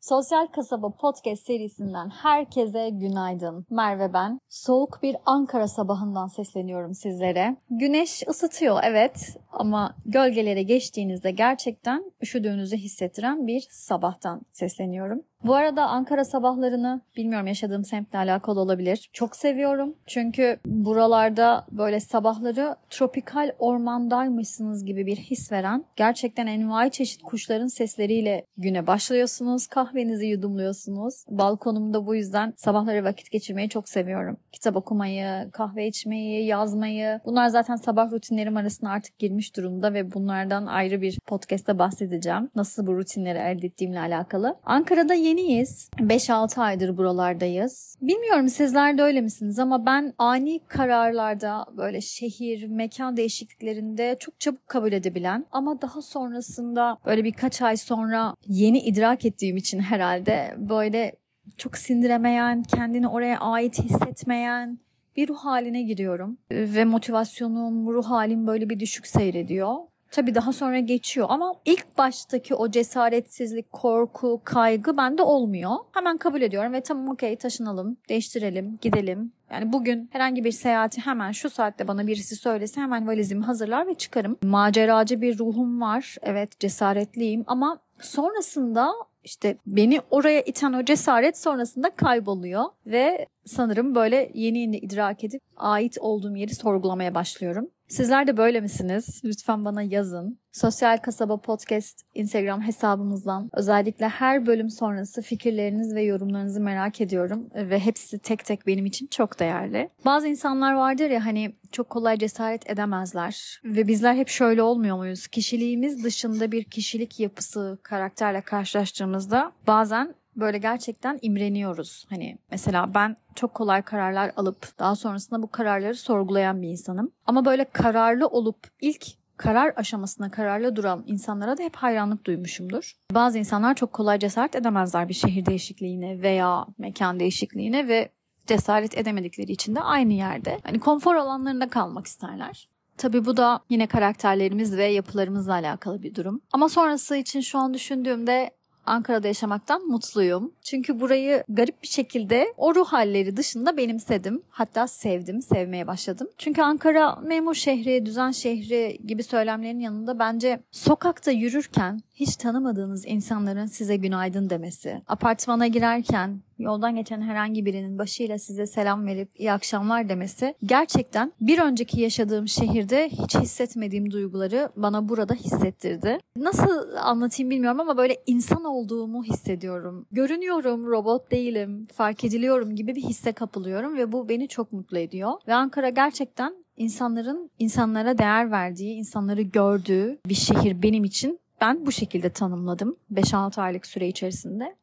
[0.00, 3.66] Sosyal Kasaba Podcast serisinden herkese günaydın.
[3.70, 4.38] Merve ben.
[4.48, 7.56] Soğuk bir Ankara sabahından sesleniyorum sizlere.
[7.70, 15.22] Güneş ısıtıyor evet ama gölgelere geçtiğinizde gerçekten üşüdüğünüzü hissettiren bir sabahtan sesleniyorum.
[15.44, 19.10] Bu arada Ankara sabahlarını bilmiyorum yaşadığım semtle alakalı olabilir.
[19.12, 19.94] Çok seviyorum.
[20.06, 28.44] Çünkü buralarda böyle sabahları tropikal ormandaymışsınız gibi bir his veren gerçekten envai çeşit kuşların sesleriyle
[28.56, 29.66] güne başlıyorsunuz.
[29.66, 31.24] Kahvenizi yudumluyorsunuz.
[31.30, 34.36] Balkonumda bu yüzden sabahları vakit geçirmeyi çok seviyorum.
[34.52, 37.20] Kitap okumayı, kahve içmeyi, yazmayı.
[37.24, 42.50] Bunlar zaten sabah rutinlerim arasında artık girmiş durumda ve bunlardan ayrı bir podcast'te bahsedeceğim.
[42.54, 44.56] Nasıl bu rutinleri elde ettiğimle alakalı.
[44.64, 45.90] Ankara'da yeniyiz.
[45.98, 47.96] 5-6 aydır buralardayız.
[48.02, 54.66] Bilmiyorum sizler de öyle misiniz ama ben ani kararlarda böyle şehir, mekan değişikliklerinde çok çabuk
[54.66, 61.12] kabul edebilen ama daha sonrasında böyle birkaç ay sonra yeni idrak ettiğim için herhalde böyle
[61.56, 64.78] çok sindiremeyen, kendini oraya ait hissetmeyen
[65.16, 66.38] bir ruh haline giriyorum.
[66.50, 69.76] Ve motivasyonum, ruh halim böyle bir düşük seyrediyor.
[70.12, 75.72] Tabii daha sonra geçiyor ama ilk baştaki o cesaretsizlik, korku, kaygı bende olmuyor.
[75.92, 79.32] Hemen kabul ediyorum ve tamam okey taşınalım, değiştirelim, gidelim.
[79.50, 83.94] Yani bugün herhangi bir seyahati hemen şu saatte bana birisi söylese hemen valizimi hazırlar ve
[83.94, 84.36] çıkarım.
[84.42, 86.16] Maceracı bir ruhum var.
[86.22, 88.92] Evet cesaretliyim ama sonrasında
[89.24, 95.42] işte beni oraya iten o cesaret sonrasında kayboluyor ve sanırım böyle yeni yeni idrak edip
[95.56, 97.68] ait olduğum yeri sorgulamaya başlıyorum.
[97.92, 99.20] Sizler de böyle misiniz?
[99.24, 100.38] Lütfen bana yazın.
[100.52, 107.78] Sosyal Kasaba Podcast Instagram hesabımızdan özellikle her bölüm sonrası fikirleriniz ve yorumlarınızı merak ediyorum ve
[107.78, 109.88] hepsi tek tek benim için çok değerli.
[110.04, 115.26] Bazı insanlar vardır ya hani çok kolay cesaret edemezler ve bizler hep şöyle olmuyor muyuz?
[115.26, 122.06] Kişiliğimiz dışında bir kişilik yapısı karakterle karşılaştığımızda bazen böyle gerçekten imreniyoruz.
[122.10, 127.12] Hani mesela ben çok kolay kararlar alıp daha sonrasında bu kararları sorgulayan bir insanım.
[127.26, 129.06] Ama böyle kararlı olup ilk
[129.36, 132.92] karar aşamasına kararlı duran insanlara da hep hayranlık duymuşumdur.
[133.14, 138.08] Bazı insanlar çok kolay cesaret edemezler bir şehir değişikliğine veya mekan değişikliğine ve
[138.46, 140.58] cesaret edemedikleri için de aynı yerde.
[140.62, 142.68] Hani konfor alanlarında kalmak isterler.
[142.96, 146.40] Tabii bu da yine karakterlerimiz ve yapılarımızla alakalı bir durum.
[146.52, 148.50] Ama sonrası için şu an düşündüğümde
[148.86, 150.52] Ankara'da yaşamaktan mutluyum.
[150.62, 154.42] Çünkü burayı garip bir şekilde o ruh halleri dışında benimsedim.
[154.50, 156.28] Hatta sevdim, sevmeye başladım.
[156.38, 163.66] Çünkü Ankara memur şehri, düzen şehri gibi söylemlerin yanında bence sokakta yürürken hiç tanımadığınız insanların
[163.66, 170.08] size günaydın demesi, apartmana girerken yoldan geçen herhangi birinin başıyla size selam verip iyi akşamlar
[170.08, 176.18] demesi gerçekten bir önceki yaşadığım şehirde hiç hissetmediğim duyguları bana burada hissettirdi.
[176.36, 180.06] Nasıl anlatayım bilmiyorum ama böyle insan olduğumu hissediyorum.
[180.12, 185.32] Görünüyorum, robot değilim, fark ediliyorum gibi bir hisse kapılıyorum ve bu beni çok mutlu ediyor.
[185.48, 191.92] Ve Ankara gerçekten insanların insanlara değer verdiği, insanları gördüğü bir şehir benim için ben bu
[191.92, 194.74] şekilde tanımladım 5-6 aylık süre içerisinde.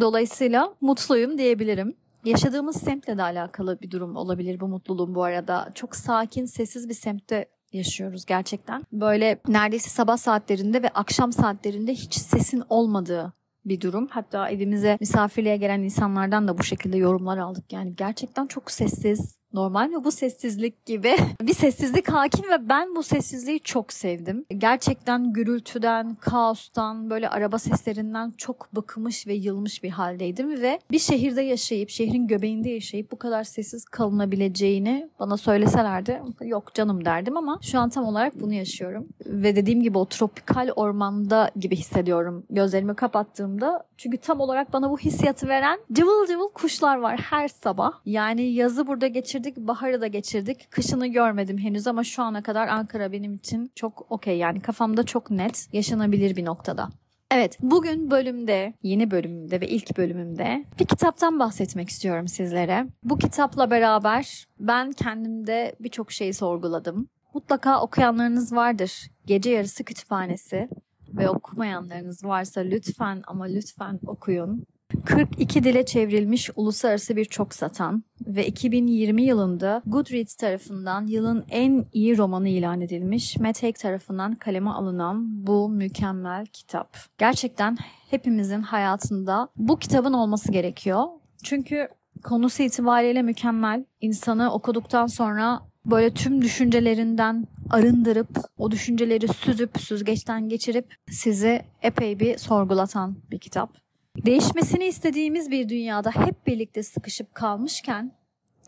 [0.00, 1.94] Dolayısıyla mutluyum diyebilirim.
[2.24, 5.70] Yaşadığımız semtle de alakalı bir durum olabilir bu mutluluğum bu arada.
[5.74, 8.82] Çok sakin, sessiz bir semtte yaşıyoruz gerçekten.
[8.92, 13.32] Böyle neredeyse sabah saatlerinde ve akşam saatlerinde hiç sesin olmadığı
[13.64, 14.08] bir durum.
[14.10, 17.72] Hatta evimize misafirliğe gelen insanlardan da bu şekilde yorumlar aldık.
[17.72, 23.02] Yani gerçekten çok sessiz, normal ve bu sessizlik gibi bir sessizlik hakim ve ben bu
[23.02, 24.44] sessizliği çok sevdim.
[24.58, 31.42] Gerçekten gürültüden, kaostan, böyle araba seslerinden çok bıkmış ve yılmış bir haldeydim ve bir şehirde
[31.42, 37.78] yaşayıp, şehrin göbeğinde yaşayıp bu kadar sessiz kalınabileceğini bana söyleselerdi yok canım derdim ama şu
[37.78, 39.08] an tam olarak bunu yaşıyorum.
[39.26, 43.84] Ve dediğim gibi o tropikal ormanda gibi hissediyorum gözlerimi kapattığımda.
[43.96, 47.92] Çünkü tam olarak bana bu hissiyatı veren cıvıl cıvıl kuşlar var her sabah.
[48.04, 50.70] Yani yazı burada geçir geçirdik, baharı da geçirdik.
[50.70, 55.30] Kışını görmedim henüz ama şu ana kadar Ankara benim için çok okey yani kafamda çok
[55.30, 56.88] net yaşanabilir bir noktada.
[57.30, 62.86] Evet, bugün bölümde, yeni bölümümde ve ilk bölümümde bir kitaptan bahsetmek istiyorum sizlere.
[63.04, 67.08] Bu kitapla beraber ben kendimde birçok şeyi sorguladım.
[67.34, 69.10] Mutlaka okuyanlarınız vardır.
[69.26, 70.68] Gece Yarısı Kütüphanesi
[71.08, 74.64] ve okumayanlarınız varsa lütfen ama lütfen okuyun.
[75.08, 82.18] 42 dile çevrilmiş uluslararası bir çok satan ve 2020 yılında Goodreads tarafından yılın en iyi
[82.18, 86.96] romanı ilan edilmiş Matt Haig tarafından kaleme alınan bu mükemmel kitap.
[87.18, 87.76] Gerçekten
[88.10, 91.04] hepimizin hayatında bu kitabın olması gerekiyor.
[91.44, 91.88] Çünkü
[92.24, 93.84] konusu itibariyle mükemmel.
[94.00, 98.28] İnsanı okuduktan sonra böyle tüm düşüncelerinden arındırıp
[98.58, 103.87] o düşünceleri süzüp süzgeçten geçirip sizi epey bir sorgulatan bir kitap.
[104.26, 108.12] Değişmesini istediğimiz bir dünyada hep birlikte sıkışıp kalmışken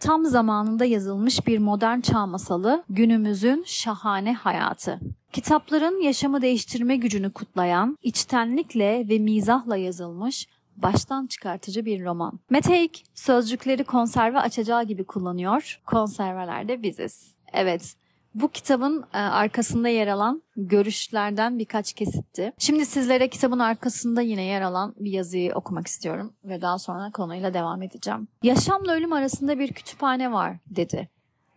[0.01, 5.01] tam zamanında yazılmış bir modern çağ masalı günümüzün şahane hayatı.
[5.33, 12.41] Kitapların yaşamı değiştirme gücünü kutlayan, içtenlikle ve mizahla yazılmış baştan çıkartıcı bir roman.
[12.51, 15.81] Meteik sözcükleri konserve açacağı gibi kullanıyor.
[15.87, 17.35] Konserveler de biziz.
[17.53, 17.95] Evet,
[18.35, 22.53] bu kitabın e, arkasında yer alan görüşlerden birkaç kesitti.
[22.59, 27.55] Şimdi sizlere kitabın arkasında yine yer alan bir yazıyı okumak istiyorum ve daha sonra konuyla
[27.55, 28.29] devam edeceğim.
[28.43, 31.09] Yaşamla ölüm arasında bir kütüphane var dedi.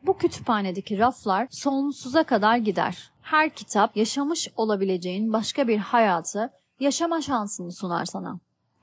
[0.04, 3.12] Bu kütüphanedeki raflar sonsuza kadar gider.
[3.22, 6.50] Her kitap yaşamış olabileceğin başka bir hayatı
[6.80, 8.40] yaşama şansını sunar sana.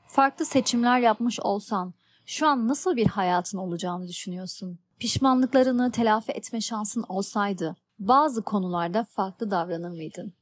[0.07, 1.95] Farklı seçimler yapmış olsan
[2.27, 4.79] şu an nasıl bir hayatın olacağını düşünüyorsun?
[5.01, 10.33] Pişmanlıklarını telafi etme şansın olsaydı bazı konularda farklı davranır mıydın?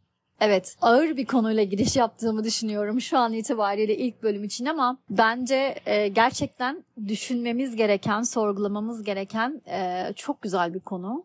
[0.41, 5.75] Evet, ağır bir konuyla giriş yaptığımı düşünüyorum şu an itibariyle ilk bölüm için ama bence
[5.87, 11.25] e, gerçekten düşünmemiz gereken, sorgulamamız gereken e, çok güzel bir konu.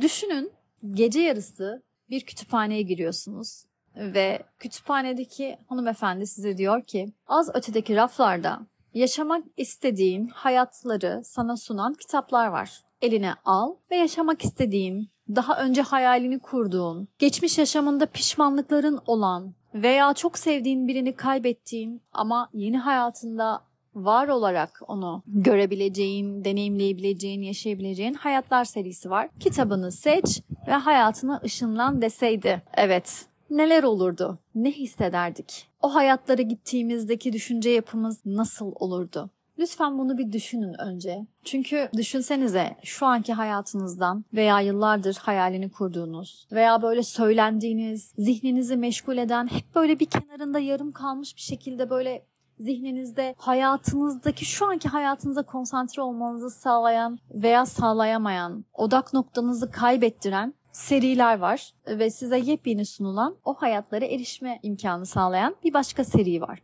[0.00, 0.52] Düşünün,
[0.90, 3.64] gece yarısı bir kütüphaneye giriyorsunuz
[3.96, 8.60] ve kütüphanedeki hanımefendi size diyor ki az ötedeki raflarda
[8.94, 12.82] yaşamak istediğin hayatları sana sunan kitaplar var.
[13.02, 20.38] Eline al ve yaşamak istediğin, daha önce hayalini kurduğun, geçmiş yaşamında pişmanlıkların olan veya çok
[20.38, 23.60] sevdiğin birini kaybettiğin ama yeni hayatında
[23.94, 29.28] var olarak onu görebileceğin, deneyimleyebileceğin, yaşayabileceğin hayatlar serisi var.
[29.40, 32.62] Kitabını seç ve hayatına ışınlan deseydi.
[32.74, 34.38] Evet, neler olurdu?
[34.54, 35.68] Ne hissederdik?
[35.82, 39.30] O hayatlara gittiğimizdeki düşünce yapımız nasıl olurdu?
[39.58, 41.26] Lütfen bunu bir düşünün önce.
[41.44, 49.46] Çünkü düşünsenize şu anki hayatınızdan veya yıllardır hayalini kurduğunuz veya böyle söylendiğiniz, zihninizi meşgul eden,
[49.46, 52.26] hep böyle bir kenarında yarım kalmış bir şekilde böyle
[52.60, 61.72] zihninizde hayatınızdaki şu anki hayatınıza konsantre olmanızı sağlayan veya sağlayamayan, odak noktanızı kaybettiren seriler var
[61.86, 66.62] ve size yepyeni sunulan o hayatlara erişme imkanı sağlayan bir başka seri var.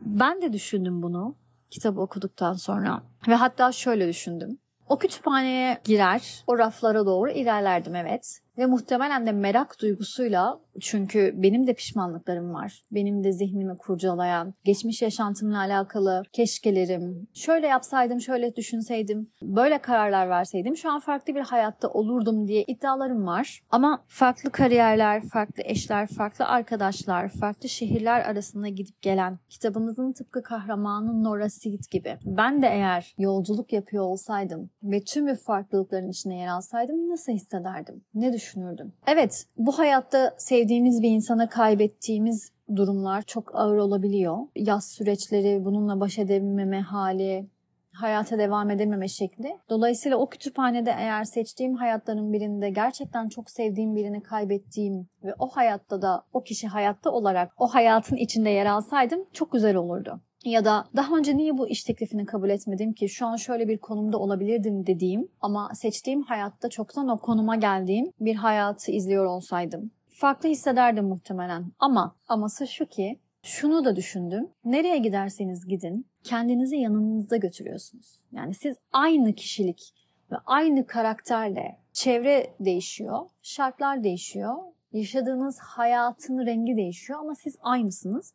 [0.00, 1.34] Ben de düşündüm bunu
[1.70, 4.58] kitabı okuduktan sonra ve hatta şöyle düşündüm.
[4.88, 8.40] O kütüphaneye girer, o raflara doğru ilerlerdim evet.
[8.58, 12.82] Ve muhtemelen de merak duygusuyla çünkü benim de pişmanlıklarım var.
[12.92, 17.28] Benim de zihnimi kurcalayan, geçmiş yaşantımla alakalı keşkelerim.
[17.34, 23.26] Şöyle yapsaydım, şöyle düşünseydim, böyle kararlar verseydim şu an farklı bir hayatta olurdum diye iddialarım
[23.26, 23.62] var.
[23.70, 31.24] Ama farklı kariyerler, farklı eşler, farklı arkadaşlar, farklı şehirler arasında gidip gelen kitabımızın tıpkı kahramanı
[31.24, 32.18] Nora Seed gibi.
[32.24, 38.04] Ben de eğer yolculuk yapıyor olsaydım ve tüm farklılıkların içine yer alsaydım nasıl hissederdim?
[38.14, 38.92] Ne düşünürdüm?
[39.06, 44.38] Evet, bu hayatta sevdiğimiz bir insana kaybettiğimiz durumlar çok ağır olabiliyor.
[44.56, 47.46] Yaz süreçleri, bununla baş edememe hali,
[47.92, 49.58] hayata devam edememe şekli.
[49.70, 56.02] Dolayısıyla o kütüphanede eğer seçtiğim hayatların birinde gerçekten çok sevdiğim birini kaybettiğim ve o hayatta
[56.02, 60.84] da o kişi hayatta olarak o hayatın içinde yer alsaydım çok güzel olurdu ya da
[60.96, 64.86] daha önce niye bu iş teklifini kabul etmedim ki şu an şöyle bir konumda olabilirdim
[64.86, 69.90] dediğim ama seçtiğim hayatta çoktan o konuma geldiğim bir hayatı izliyor olsaydım.
[70.08, 74.48] Farklı hissederdim muhtemelen ama aması şu ki şunu da düşündüm.
[74.64, 78.20] Nereye giderseniz gidin kendinizi yanınızda götürüyorsunuz.
[78.32, 79.94] Yani siz aynı kişilik
[80.32, 84.56] ve aynı karakterle çevre değişiyor, şartlar değişiyor,
[84.92, 88.34] yaşadığınız hayatın rengi değişiyor ama siz aynısınız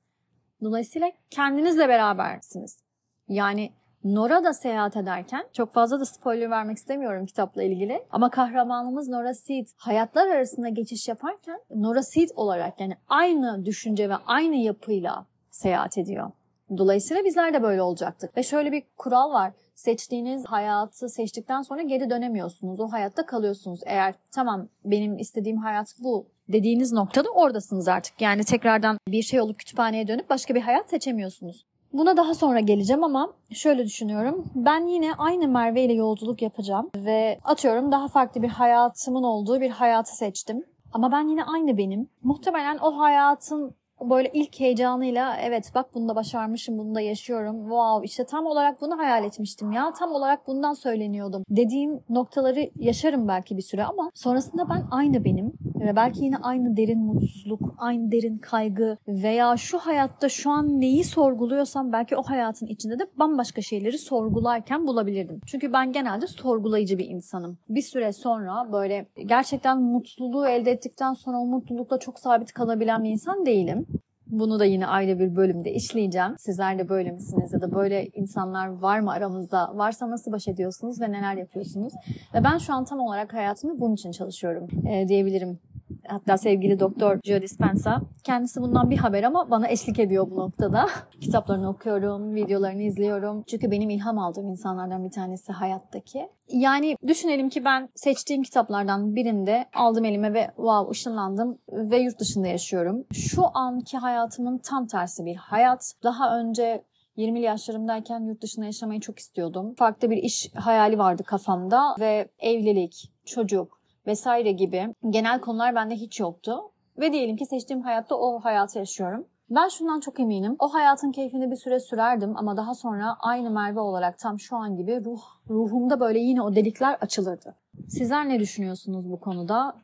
[0.64, 2.80] Dolayısıyla kendinizle berabersiniz.
[3.28, 3.72] Yani
[4.04, 8.04] Nora da seyahat ederken çok fazla da spoiler vermek istemiyorum kitapla ilgili.
[8.12, 14.16] Ama kahramanımız Nora Seed hayatlar arasında geçiş yaparken Nora Seed olarak yani aynı düşünce ve
[14.16, 16.32] aynı yapıyla seyahat ediyor.
[16.78, 18.38] Dolayısıyla bizler de böyle olacaktık.
[18.38, 19.54] Ve şöyle bir kural var.
[19.76, 22.80] Seçtiğiniz hayatı seçtikten sonra geri dönemiyorsunuz.
[22.80, 23.80] O hayatta kalıyorsunuz.
[23.86, 28.22] Eğer tamam benim istediğim hayat bu dediğiniz noktada oradasınız artık.
[28.22, 31.66] Yani tekrardan bir şey olup kütüphaneye dönüp başka bir hayat seçemiyorsunuz.
[31.94, 34.46] Buna daha sonra geleceğim ama şöyle düşünüyorum.
[34.56, 39.70] Ben yine aynı Merve ile yolculuk yapacağım ve atıyorum daha farklı bir hayatımın olduğu bir
[39.70, 40.64] hayatı seçtim.
[40.94, 42.10] Ama ben yine aynı benim.
[42.24, 43.76] Muhtemelen o hayatın
[44.10, 47.60] böyle ilk heyecanıyla evet bak bunu da başarmışım, bunu da yaşıyorum.
[47.62, 49.94] Wow işte tam olarak bunu hayal etmiştim ya.
[50.00, 51.44] Tam olarak bundan söyleniyordum.
[51.50, 56.78] Dediğim noktaları yaşarım belki bir süre ama sonrasında ben aynı benim ve belki yine aynı
[56.78, 62.68] derin mutsuzluk, aynı derin kaygı veya şu hayatta şu an neyi sorguluyorsam belki o hayatın
[62.68, 65.42] içinde de bambaşka şeyleri sorgularken bulabilirdim.
[65.46, 67.58] Çünkü ben genelde sorgulayıcı bir insanım.
[67.70, 73.10] Bir süre sonra böyle gerçekten mutluluğu elde ettikten sonra o mutlulukla çok sabit kalabilen bir
[73.10, 73.86] insan değilim.
[74.28, 76.36] Bunu da yine ayrı bir bölümde işleyeceğim.
[76.38, 79.72] Sizler de böyle misiniz ya da böyle insanlar var mı aramızda?
[79.78, 81.94] Varsa nasıl baş ediyorsunuz ve neler yapıyorsunuz?
[82.34, 85.60] Ve ben şu an tam olarak hayatımda bunun için çalışıyorum e, diyebilirim.
[86.08, 90.86] Hatta sevgili doktor Joe Dispenza kendisi bundan bir haber ama bana eşlik ediyor bu noktada.
[91.22, 93.44] Kitaplarını okuyorum, videolarını izliyorum.
[93.48, 96.30] Çünkü benim ilham aldığım insanlardan bir tanesi hayattaki.
[96.50, 102.48] Yani düşünelim ki ben seçtiğim kitaplardan birinde aldım elime ve wow ışınlandım ve yurt dışında
[102.48, 103.06] yaşıyorum.
[103.14, 105.94] Şu anki hayatımın tam tersi bir hayat.
[106.04, 106.84] Daha önce
[107.18, 109.74] 20'li yaşlarımdayken yurt dışında yaşamayı çok istiyordum.
[109.78, 113.75] Farklı bir iş hayali vardı kafamda ve evlilik, çocuk,
[114.08, 116.62] vesaire gibi genel konular bende hiç yoktu.
[117.00, 119.28] Ve diyelim ki seçtiğim hayatta o hayatı yaşıyorum.
[119.50, 120.56] Ben şundan çok eminim.
[120.60, 124.78] O hayatın keyfini bir süre sürerdim ama daha sonra aynı Merve olarak tam şu an
[124.78, 127.56] gibi ruh ruhumda böyle yine o delikler açılırdı.
[127.88, 129.76] Sizler ne düşünüyorsunuz bu konuda?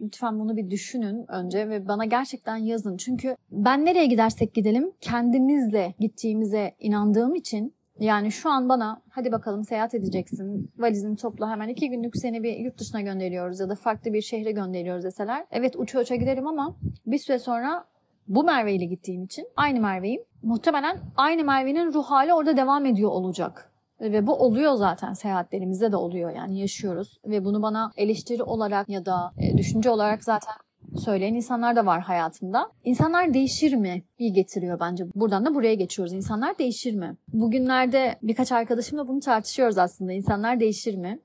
[0.00, 2.96] Lütfen bunu bir düşünün önce ve bana gerçekten yazın.
[2.96, 9.64] Çünkü ben nereye gidersek gidelim kendimizle gittiğimize inandığım için yani şu an bana hadi bakalım
[9.64, 10.70] seyahat edeceksin.
[10.78, 14.52] Valizini topla hemen iki günlük seni bir yurt dışına gönderiyoruz ya da farklı bir şehre
[14.52, 15.46] gönderiyoruz deseler.
[15.50, 16.76] Evet uça uça giderim ama
[17.06, 17.84] bir süre sonra
[18.28, 20.22] bu Merve ile gittiğim için aynı Merve'yim.
[20.42, 23.72] Muhtemelen aynı Merve'nin ruh hali orada devam ediyor olacak.
[24.00, 27.20] Ve bu oluyor zaten seyahatlerimizde de oluyor yani yaşıyoruz.
[27.26, 30.54] Ve bunu bana eleştiri olarak ya da e, düşünce olarak zaten
[30.96, 32.70] söyleyen insanlar da var hayatımda.
[32.84, 34.02] İnsanlar değişir mi?
[34.18, 35.04] İyi getiriyor bence.
[35.14, 36.12] Buradan da buraya geçiyoruz.
[36.12, 37.16] İnsanlar değişir mi?
[37.32, 40.12] Bugünlerde birkaç arkadaşımla bunu tartışıyoruz aslında.
[40.12, 41.20] İnsanlar değişir mi?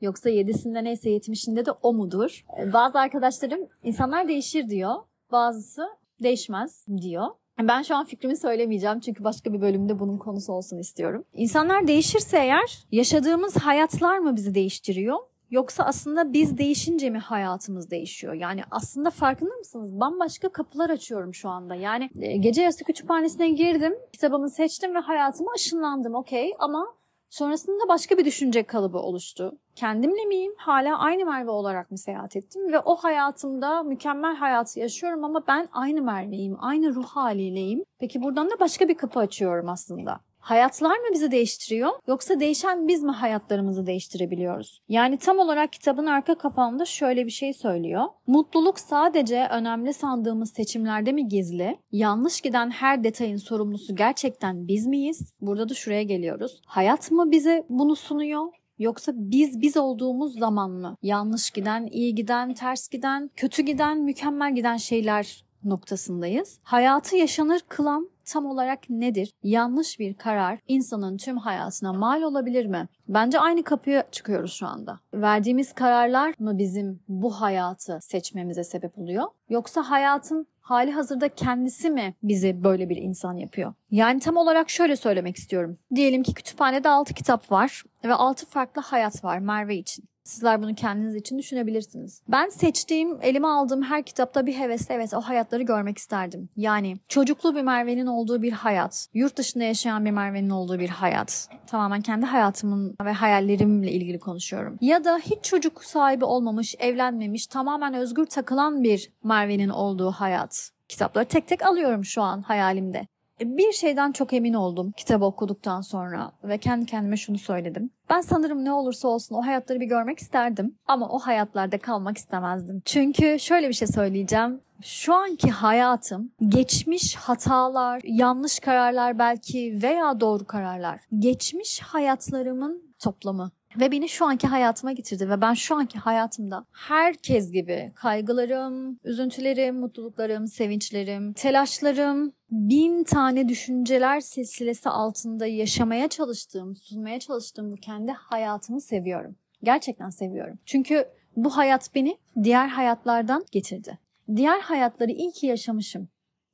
[0.00, 2.44] Yoksa yedisinde neyse yetmişinde de o mudur?
[2.60, 4.94] Ee, bazı arkadaşlarım insanlar değişir diyor.
[5.32, 5.82] Bazısı
[6.22, 7.26] değişmez diyor.
[7.62, 11.24] Ben şu an fikrimi söylemeyeceğim çünkü başka bir bölümde bunun konusu olsun istiyorum.
[11.34, 15.18] İnsanlar değişirse eğer yaşadığımız hayatlar mı bizi değiştiriyor?
[15.50, 18.34] Yoksa aslında biz değişince mi hayatımız değişiyor?
[18.34, 20.00] Yani aslında farkında mısınız?
[20.00, 21.74] Bambaşka kapılar açıyorum şu anda.
[21.74, 26.14] Yani e, gece yarısı kütüphanesine girdim, kitabımı seçtim ve hayatıma ışınlandım.
[26.14, 26.86] Okey ama
[27.30, 29.58] sonrasında başka bir düşünce kalıbı oluştu.
[29.74, 30.52] Kendimle miyim?
[30.56, 32.72] Hala aynı Merve olarak mı seyahat ettim?
[32.72, 37.84] Ve o hayatımda mükemmel hayatı yaşıyorum ama ben aynı Merve'yim, aynı ruh haliyleyim.
[37.98, 40.20] Peki buradan da başka bir kapı açıyorum aslında.
[40.48, 44.82] Hayatlar mı bizi değiştiriyor yoksa değişen biz mi hayatlarımızı değiştirebiliyoruz?
[44.88, 48.04] Yani tam olarak kitabın arka kapağında şöyle bir şey söylüyor.
[48.26, 51.78] Mutluluk sadece önemli sandığımız seçimlerde mi gizli?
[51.92, 55.32] Yanlış giden her detayın sorumlusu gerçekten biz miyiz?
[55.40, 56.60] Burada da şuraya geliyoruz.
[56.66, 58.48] Hayat mı bize bunu sunuyor?
[58.78, 60.96] Yoksa biz biz olduğumuz zaman mı?
[61.02, 66.58] Yanlış giden, iyi giden, ters giden, kötü giden, mükemmel giden şeyler noktasındayız.
[66.62, 69.32] Hayatı yaşanır kılan tam olarak nedir?
[69.42, 72.88] Yanlış bir karar insanın tüm hayatına mal olabilir mi?
[73.08, 75.00] Bence aynı kapıya çıkıyoruz şu anda.
[75.14, 79.24] Verdiğimiz kararlar mı bizim bu hayatı seçmemize sebep oluyor?
[79.48, 83.74] Yoksa hayatın hali hazırda kendisi mi bizi böyle bir insan yapıyor?
[83.90, 85.78] Yani tam olarak şöyle söylemek istiyorum.
[85.94, 90.04] Diyelim ki kütüphanede 6 kitap var ve 6 farklı hayat var Merve için.
[90.28, 92.22] Sizler bunu kendiniz için düşünebilirsiniz.
[92.28, 96.48] Ben seçtiğim, elime aldığım her kitapta bir hevesle evet o hayatları görmek isterdim.
[96.56, 101.48] Yani çocuklu bir Merve'nin olduğu bir hayat, yurt dışında yaşayan bir Merve'nin olduğu bir hayat.
[101.66, 104.78] Tamamen kendi hayatımın ve hayallerimle ilgili konuşuyorum.
[104.80, 110.70] Ya da hiç çocuk sahibi olmamış, evlenmemiş, tamamen özgür takılan bir Merve'nin olduğu hayat.
[110.88, 113.06] Kitapları tek tek alıyorum şu an hayalimde.
[113.40, 117.90] Bir şeyden çok emin oldum kitabı okuduktan sonra ve kendi kendime şunu söyledim.
[118.10, 122.82] Ben sanırım ne olursa olsun o hayatları bir görmek isterdim ama o hayatlarda kalmak istemezdim.
[122.84, 124.60] Çünkü şöyle bir şey söyleyeceğim.
[124.82, 131.00] Şu anki hayatım geçmiş hatalar, yanlış kararlar belki veya doğru kararlar.
[131.18, 137.52] Geçmiş hayatlarımın toplamı ve beni şu anki hayatıma getirdi ve ben şu anki hayatımda herkes
[137.52, 147.72] gibi kaygılarım, üzüntülerim, mutluluklarım, sevinçlerim, telaşlarım, bin tane düşünceler silsilesi altında yaşamaya çalıştığım, sunmaya çalıştığım
[147.72, 149.36] bu kendi hayatımı seviyorum.
[149.62, 150.58] Gerçekten seviyorum.
[150.66, 153.98] Çünkü bu hayat beni diğer hayatlardan getirdi.
[154.36, 156.08] Diğer hayatları iyi ki yaşamışım.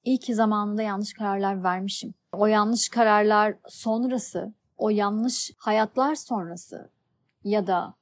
[0.04, 2.14] İyi ki zamanında yanlış kararlar vermişim.
[2.32, 6.93] O yanlış kararlar sonrası, o yanlış hayatlar sonrası
[7.44, 7.94] ya da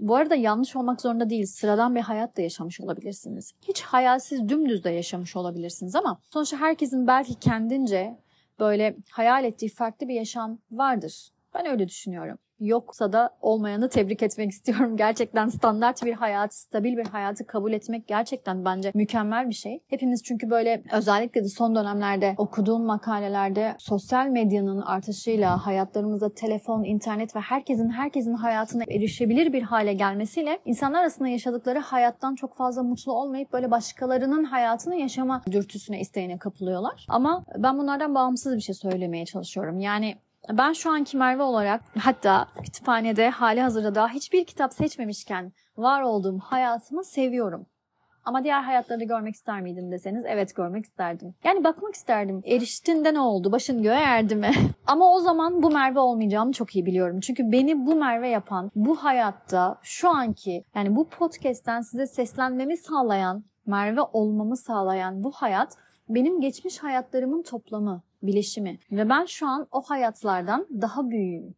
[0.00, 1.46] bu arada yanlış olmak zorunda değil.
[1.46, 3.52] Sıradan bir hayat da yaşamış olabilirsiniz.
[3.68, 8.18] Hiç hayalsiz dümdüz de yaşamış olabilirsiniz ama sonuçta herkesin belki kendince
[8.60, 11.28] böyle hayal ettiği farklı bir yaşam vardır.
[11.54, 12.38] Ben öyle düşünüyorum.
[12.60, 14.96] Yoksa da olmayanı tebrik etmek istiyorum.
[14.96, 19.82] Gerçekten standart bir hayat, stabil bir hayatı kabul etmek gerçekten bence mükemmel bir şey.
[19.88, 27.36] Hepimiz çünkü böyle özellikle de son dönemlerde okuduğum makalelerde sosyal medyanın artışıyla hayatlarımıza telefon, internet
[27.36, 33.12] ve herkesin herkesin hayatına erişebilir bir hale gelmesiyle insanlar arasında yaşadıkları hayattan çok fazla mutlu
[33.12, 37.06] olmayıp böyle başkalarının hayatını yaşama dürtüsüne, isteğine kapılıyorlar.
[37.08, 39.80] Ama ben bunlardan bağımsız bir şey söylemeye çalışıyorum.
[39.80, 40.16] Yani
[40.52, 46.38] ben şu anki Merve olarak hatta kütüphanede hali hazırda daha hiçbir kitap seçmemişken var olduğum
[46.38, 47.66] hayatımı seviyorum.
[48.26, 51.34] Ama diğer hayatları görmek ister miydin deseniz evet görmek isterdim.
[51.44, 52.42] Yani bakmak isterdim.
[52.44, 53.52] Eriştiğinde ne oldu?
[53.52, 54.50] Başın göğe erdi mi?
[54.86, 57.20] Ama o zaman bu Merve olmayacağımı çok iyi biliyorum.
[57.20, 63.44] Çünkü beni bu Merve yapan, bu hayatta şu anki yani bu podcast'ten size seslenmemi sağlayan,
[63.66, 65.76] Merve olmamı sağlayan bu hayat
[66.08, 68.78] benim geçmiş hayatlarımın toplamı, bileşimi.
[68.92, 71.54] Ve ben şu an o hayatlardan daha büyüğüm.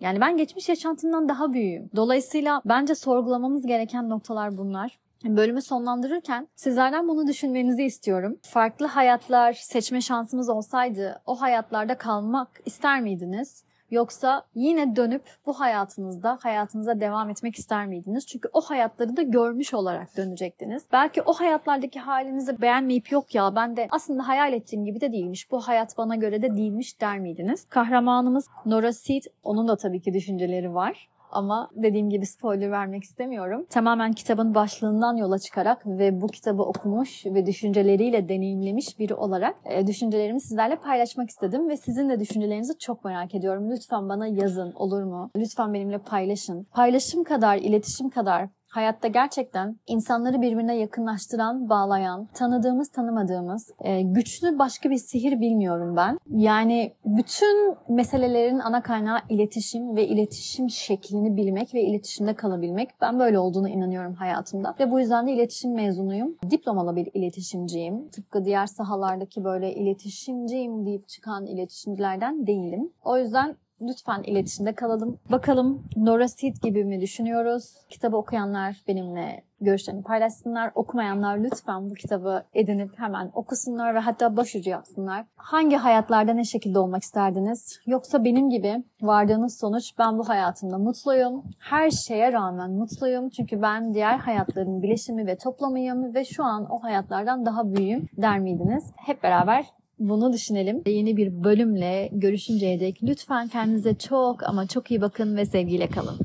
[0.00, 1.90] Yani ben geçmiş yaşantımdan daha büyüğüm.
[1.96, 4.98] Dolayısıyla bence sorgulamamız gereken noktalar bunlar.
[5.24, 8.38] Bölümü sonlandırırken sizlerden bunu düşünmenizi istiyorum.
[8.42, 13.64] Farklı hayatlar seçme şansımız olsaydı o hayatlarda kalmak ister miydiniz?
[13.90, 18.26] Yoksa yine dönüp bu hayatınızda hayatınıza devam etmek ister miydiniz?
[18.26, 20.84] Çünkü o hayatları da görmüş olarak dönecektiniz.
[20.92, 25.50] Belki o hayatlardaki halinizi beğenmeyip yok ya ben de aslında hayal ettiğim gibi de değilmiş.
[25.50, 27.66] Bu hayat bana göre de değilmiş der miydiniz?
[27.68, 29.24] Kahramanımız Nora Seed.
[29.42, 31.08] Onun da tabii ki düşünceleri var.
[31.30, 33.66] Ama dediğim gibi spoiler vermek istemiyorum.
[33.70, 39.86] Tamamen kitabın başlığından yola çıkarak ve bu kitabı okumuş ve düşünceleriyle deneyimlemiş biri olarak e,
[39.86, 43.70] düşüncelerimi sizlerle paylaşmak istedim ve sizin de düşüncelerinizi çok merak ediyorum.
[43.70, 45.30] Lütfen bana yazın olur mu?
[45.36, 46.66] Lütfen benimle paylaşın.
[46.72, 54.90] Paylaşım kadar, iletişim kadar hayatta gerçekten insanları birbirine yakınlaştıran, bağlayan, tanıdığımız, tanımadığımız, e, güçlü başka
[54.90, 56.18] bir sihir bilmiyorum ben.
[56.30, 62.90] Yani bütün meselelerin ana kaynağı iletişim ve iletişim şeklini bilmek ve iletişimde kalabilmek.
[63.00, 64.74] Ben böyle olduğunu inanıyorum hayatımda.
[64.80, 66.36] Ve bu yüzden de iletişim mezunuyum.
[66.50, 68.08] Diplomalı bir iletişimciyim.
[68.08, 72.92] Tıpkı diğer sahalardaki böyle iletişimciyim deyip çıkan iletişimcilerden değilim.
[73.04, 75.18] O yüzden Lütfen iletişimde kalalım.
[75.30, 77.74] Bakalım Nora Seed gibi mi düşünüyoruz?
[77.90, 80.72] Kitabı okuyanlar benimle görüşlerini paylaşsınlar.
[80.74, 85.24] Okumayanlar lütfen bu kitabı edinip hemen okusunlar ve hatta başucu yapsınlar.
[85.36, 87.80] Hangi hayatlarda ne şekilde olmak isterdiniz?
[87.86, 91.42] Yoksa benim gibi vardığınız sonuç ben bu hayatımda mutluyum.
[91.58, 93.28] Her şeye rağmen mutluyum.
[93.28, 98.38] Çünkü ben diğer hayatların bileşimi ve toplamıyım ve şu an o hayatlardan daha büyüğüm der
[98.38, 98.92] miydiniz?
[98.96, 99.66] Hep beraber
[99.98, 100.82] bunu düşünelim.
[100.86, 106.18] Yeni bir bölümle görüşünceye dek lütfen kendinize çok ama çok iyi bakın ve sevgiyle kalın.